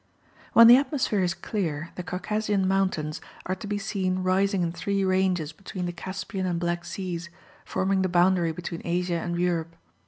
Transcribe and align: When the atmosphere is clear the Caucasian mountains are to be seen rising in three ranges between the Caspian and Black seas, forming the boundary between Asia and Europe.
When 0.53 0.65
the 0.65 0.77
atmosphere 0.77 1.19
is 1.21 1.35
clear 1.35 1.91
the 1.93 2.01
Caucasian 2.01 2.67
mountains 2.67 3.21
are 3.45 3.53
to 3.53 3.67
be 3.67 3.77
seen 3.77 4.23
rising 4.23 4.63
in 4.63 4.71
three 4.71 5.03
ranges 5.03 5.53
between 5.53 5.85
the 5.85 5.91
Caspian 5.93 6.47
and 6.47 6.59
Black 6.59 6.85
seas, 6.85 7.29
forming 7.65 8.01
the 8.01 8.09
boundary 8.09 8.51
between 8.51 8.81
Asia 8.83 9.19
and 9.19 9.37
Europe. 9.39 9.75